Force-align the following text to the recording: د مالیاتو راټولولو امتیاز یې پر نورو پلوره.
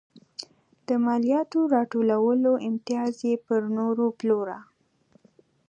د 0.87 0.89
مالیاتو 1.05 1.59
راټولولو 1.75 2.51
امتیاز 2.69 3.13
یې 3.27 3.33
پر 3.45 3.61
نورو 3.77 4.05
پلوره. 4.19 4.59